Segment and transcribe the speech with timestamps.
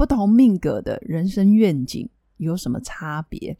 [0.00, 3.54] 不同命格的人生愿景有什么差别？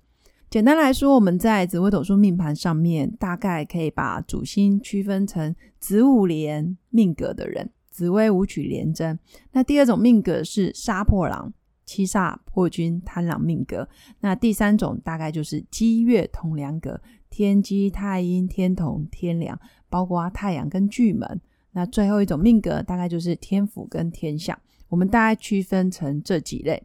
[0.49, 9.19] 简单来说，我们在紫微斗数命盘上面，大概可以把主星区分成子午连命格的人，紫微五曲连贞。
[9.53, 11.53] 那第二种命格是杀破狼、
[11.85, 13.87] 七煞破军、贪狼命格。
[14.21, 19.61] 那第三种大概就是机月同梁格，天机、太阴、天同、天梁，
[19.91, 21.39] 包括太阳跟巨门。
[21.73, 24.59] 那最后一种命格大概就是天府跟天相。
[24.91, 26.83] 我们大概区分成这几类，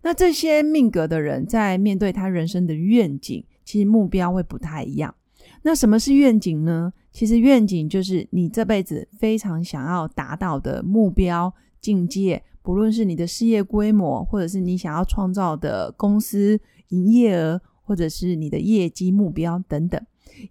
[0.00, 5.14] 那这些命格的人在面对他人生的愿景，其实目标会不太一样。
[5.62, 6.92] 那什么是愿景呢？
[7.12, 20.00] 其实愿景就是你这辈子非常想要达到的目标境界，不论是你的事业规模，或者是你想要创造的公司营业额，或者是你的业绩目标等等。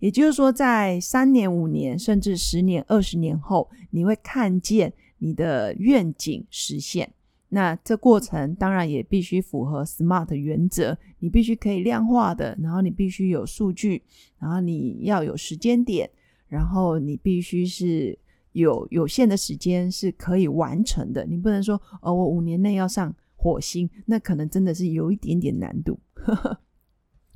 [0.02, 4.94] 也就是说，在三年、五年，甚至十年、二十年后，你会看见。
[5.20, 7.14] 你的愿景实现，
[7.50, 10.98] 那这过程当然也必须符合 SMART 原则。
[11.20, 14.04] 你必须可以量化的，然后你必须有数据，
[14.40, 16.10] 然后你要有时间点，
[16.48, 18.18] 然后你必须是
[18.52, 21.26] 有有限的时间是可以完成的。
[21.26, 26.00] 你不能说哦，我五年内要上火星，那可能真的是有一点点难度。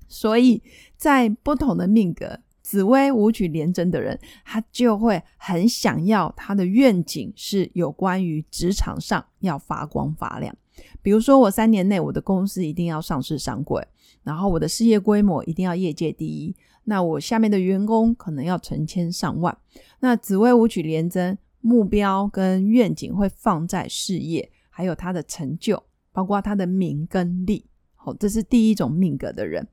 [0.07, 0.61] 所以
[0.97, 2.39] 在不同的命格。
[2.61, 10.55] 紫薇舞曲连贞的人，他就会很想要他的愿景是有关于职场上要发光发亮。
[11.01, 13.85] 比如说，我三年内我的公司一定要上市上柜，
[14.23, 16.55] 然后我的事业规模一定要业界第一。
[16.83, 19.55] 那我下面的员工可能要成千上万。
[19.99, 27.65] 那紫薇舞曲连贞目标跟愿景会放在事业，还有他的成就，包括他的名跟利。
[27.95, 29.67] 好，这是第一种命格的人。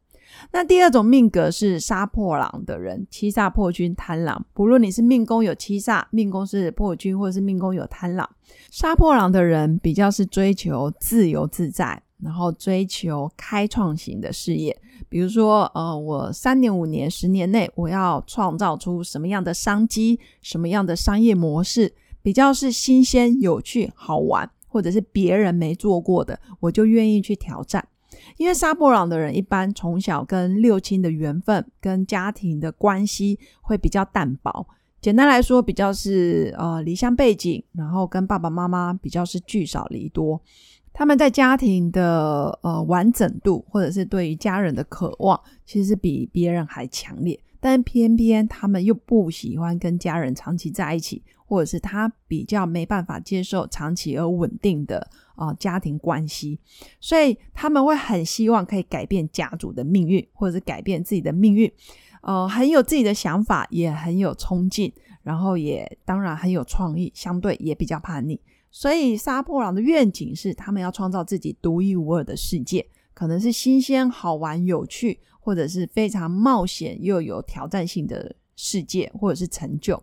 [0.53, 4.45] 那第二种命格是杀破狼的人，七煞破军贪狼。
[4.55, 8.29] 不论你是命宫有七煞，命宫是破军，或者是命宫有贪狼，
[8.71, 14.77] 杀破狼的人比较是追求自由自在，然后追求开创型的事业。
[15.09, 27.87] 比如说，呃，我三年、五年、十年内，我要创造出什么样的商机，什么样的商业模式，比较是新鲜、有趣、好玩，或者是别人没做过的，我就愿意去挑战。
[28.37, 34.67] 因为杀破狼的人一般从小跟六亲的缘分、跟家庭的关系会比较淡薄。
[35.01, 40.41] 简单来说，比较是呃离乡背景，然后跟爸爸妈妈比较是聚少离多。
[40.93, 47.39] 他们在家庭的呃完整度，或者是对于家人的渴望，其实是比别人还强烈。
[47.61, 55.09] 但偏偏他们又不喜欢跟家人长期在一起，或者是他比较没办法接受长期而稳定的。
[55.39, 56.59] 啊，家庭关系，
[56.99, 61.73] 所以他们会很希望可以改变家族的命运，或者是改变自己的命运，
[62.23, 64.93] 呃，很有自己的想法，也很有冲劲，
[65.23, 68.41] 然后也当然很有创意，相对也比较叛逆。
[68.73, 72.85] 所以杀破狼的愿景是，他们要创造自己独一无二的世界，
[73.15, 80.03] 可能是新鲜、好玩、有趣，或者是非常冒险又有挑战性的世界，或者是成就。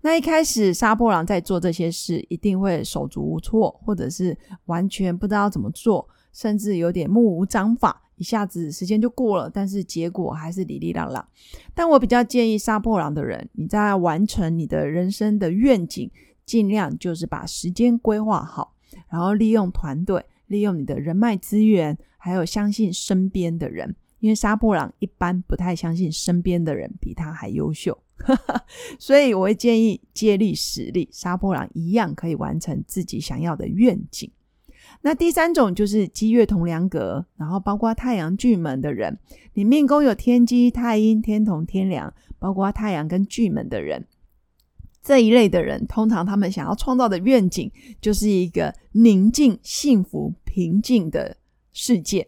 [0.00, 4.36] 那一开始，杀破狼在做这些事，一定会手足无措，或者是
[4.66, 11.28] 完全不知道怎么做，甚至有点目无章法，一下子时间就过了，但是结果还是哩哩啦啦。
[11.74, 16.10] 但我比较建议杀破狼的人，你在完成你的人生的愿景，
[16.46, 18.74] 尽量就是把时间规划好，
[19.10, 27.96] 然后利用团队，利用你的人脉资源，还有相信身边的人，因为杀破狼一般不太相信身边的人比他还优秀。
[28.98, 34.30] 所以我会建议借力使力，杀破狼一样可以完成自己想要的愿景。
[35.02, 39.16] 那第三种就是积月同梁格，然后包括太阳巨门的人，
[39.54, 44.06] 你命宫有天机、太阴、天同、天梁，包括太阳跟巨门的人，
[45.00, 47.70] 这一类的人，通常他们想要创造的愿景
[48.00, 51.36] 就是一个宁静、幸福、平静的
[51.72, 52.26] 世界。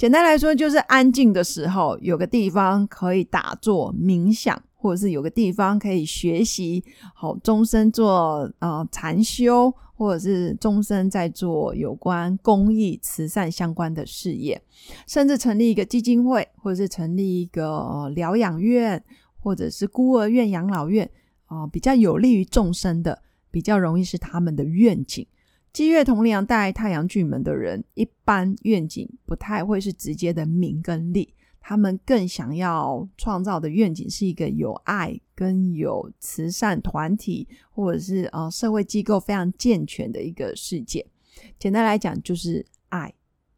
[0.00, 4.58] 简单来说，就是安静的时候有个地方可以打坐冥想。
[4.82, 6.82] 或者是有个地方可以学习，
[7.14, 14.58] 好终身做呃禅修，或者是终身在做有关公益慈善相关的事业，
[15.06, 19.04] 甚至成立一个基金会，或者是成立一个疗养院，
[19.38, 21.10] 或者是孤儿院、养老院，
[21.44, 23.20] 啊，比较有利于众生的，
[23.50, 25.26] 比较容易是他们的愿景。
[25.72, 41.06] 积月同梁带太阳巨门的人，一般愿景不太会是直接的名跟利，他们更想要创造的愿景是一个有爱跟有慈善团体或者是呃社会机构非常健全的一个世界。
[41.58, 43.14] 简单来讲，就是爱，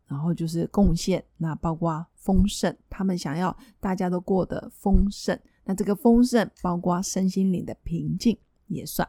[0.06, 5.38] 然后就是贡献，那包括丰盛，他们想要大家都过得丰盛。
[5.64, 8.36] 那这个丰盛包括身心灵的平静
[8.66, 9.08] 也算。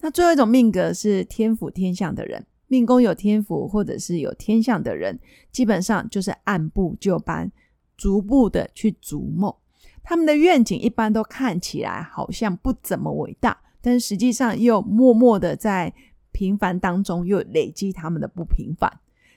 [0.00, 5.18] 那最后一种命格是天府天相的人，命宫有天府或者是有天相的人，
[5.50, 7.50] 基本上就是按部就班，
[7.96, 9.54] 逐步的去逐梦。
[10.02, 15.92] 他们的愿景一般都看起来好像不怎么伟大，但是实际上又默默的在
[16.30, 18.90] 平凡当中又累积他们的不平凡。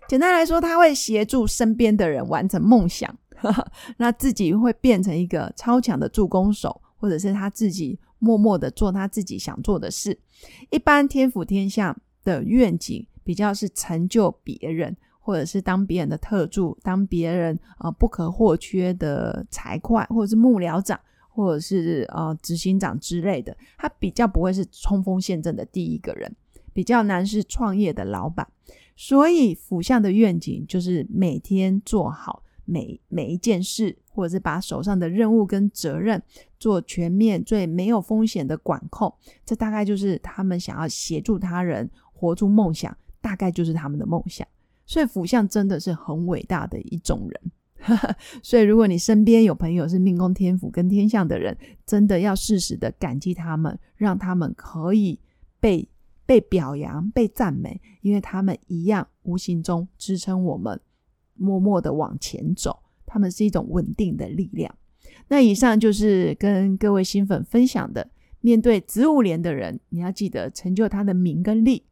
[0.07, 3.17] 简单来说，他会协助身边的人完成梦想。
[3.95, 10.17] 那自己会变成一个超强的助攻手，或者是他自己默默的做他自己想做的事。
[10.69, 20.99] 一般天府天相的愿景比较是成就别人，或者是当别人的特助，当别人呃不可或缺的财会，或者是幕僚长，
[21.29, 23.55] 或者是呃执行长之类的。
[23.77, 26.35] 他比较不会是冲锋陷阵的第一个人，
[26.73, 28.47] 比较难是创业的老板。
[28.95, 32.43] 所以府相的愿景就是每天做好。
[32.69, 36.21] 每每一件事，或者是把手上的任务跟责任
[36.59, 39.13] 做全面、最没有风险的管控，
[39.45, 44.47] 这大概就是他们想要协助他人活出梦想，大概就是他们的梦想。
[44.85, 47.51] 所以福相真的是很伟大的一种人。
[48.43, 55.19] 所以如果你身边有朋友是命宫天府跟天相的人，真的要适时的感激他们，让他们可以
[55.59, 55.87] 被
[56.25, 60.79] 被表扬、被赞美，因为他们一样无形中支撑我们。
[61.39, 64.73] 默默的往前走，他们是一种稳定的力量。
[65.27, 68.09] 那以上就是跟各位新粉分享的。
[68.41, 71.83] 面对子午连的人，你要记得成就他的名跟利，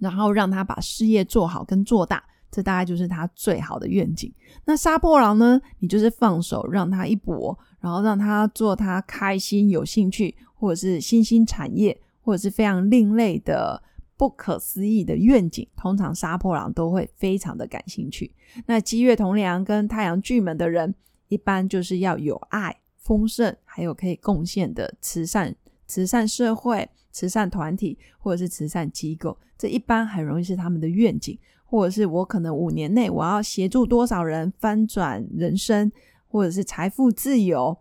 [0.00, 4.32] 然后让他把事业做好跟做大，这大概就是他最好的愿景。
[4.64, 5.60] 那杀破狼呢？
[5.78, 13.80] 你就是放手让他一搏，然后让他做他开心、有兴趣，或者是新兴产业，或者是非常另类的。
[14.16, 18.34] 不可思议的愿景，通常杀破狼都会非常的感兴趣。
[18.66, 20.94] 那积月同梁跟太阳巨门的人，
[21.28, 25.54] 一般就是要有爱、丰盛，还有可以贡献的慈善、
[25.86, 31.38] 慈善社会、慈善团体或者是慈善机构，这一般很容易是他们的愿景。
[31.64, 35.90] 或者是我可能五年内我要协助多少人翻转人生，
[36.28, 37.74] 或者是财富自由。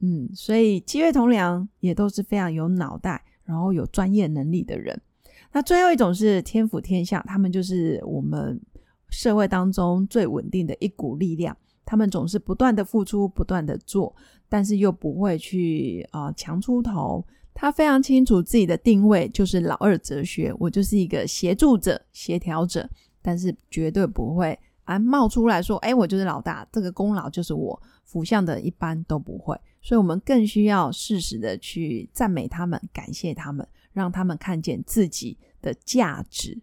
[0.00, 5.00] 嗯，所以七月同梁也都是非常有脑袋，然后有专业能力的人。
[5.52, 8.60] 那最后一种是天府天下，他们就是我们
[9.08, 11.56] 社会当中最稳定的一股力量。
[11.84, 14.14] 他们总是不断的付出，不断的做，
[14.48, 17.24] 但是又不会去啊强出头。
[17.54, 22.88] 他非常清楚自己的定位，就是老二哲学，我就是一个协助者、协调者，
[23.22, 27.80] 但是绝对不会啊冒出来说，哎，我就是老大，这个功劳就是我。
[28.04, 33.68] 福相的一般都不会，所以我们更需要适时的去赞美他们，感谢他们。
[33.98, 36.56] 让他们看见自己的价值。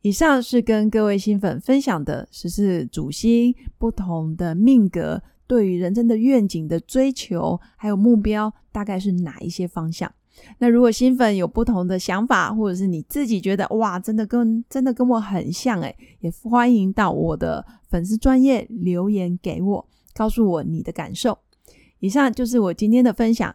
[0.00, 10.10] 以上是跟各位新粉分享的十四主星不同的命格对于人生的愿景的追求，还有目标，大概是哪一些方向？
[10.58, 21.38] 那如果新粉有不同的想法，或者是你自己觉得哇，真的跟真的跟我很像，诶，也欢迎到我的粉丝专业留言给我，告诉我你的感受。
[22.00, 23.54] 以上就是我今天的分享。